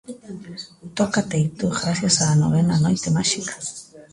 Toca 0.97 1.21
teito 1.31 1.65
grazas 1.79 2.15
á 2.25 2.25
novena 2.43 2.75
noite 2.85 3.09
máxica. 3.17 3.55